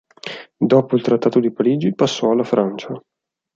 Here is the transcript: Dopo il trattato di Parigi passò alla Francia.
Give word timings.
Dopo 0.57 0.95
il 0.95 1.03
trattato 1.03 1.39
di 1.39 1.51
Parigi 1.51 1.93
passò 1.93 2.31
alla 2.31 2.43
Francia. 2.43 2.99